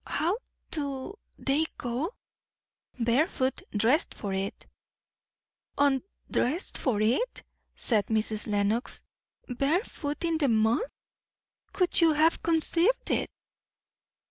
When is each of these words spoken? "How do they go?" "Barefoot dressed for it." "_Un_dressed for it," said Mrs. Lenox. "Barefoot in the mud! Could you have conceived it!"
"How 0.07 0.35
do 0.71 1.13
they 1.37 1.63
go?" 1.77 2.11
"Barefoot 2.99 3.61
dressed 3.71 4.15
for 4.15 4.33
it." 4.33 4.65
"_Un_dressed 5.77 6.75
for 6.79 6.99
it," 7.01 7.43
said 7.75 8.07
Mrs. 8.07 8.47
Lenox. 8.47 9.03
"Barefoot 9.47 10.25
in 10.25 10.39
the 10.39 10.47
mud! 10.49 10.81
Could 11.71 12.01
you 12.01 12.13
have 12.13 12.41
conceived 12.41 13.11
it!" 13.11 13.29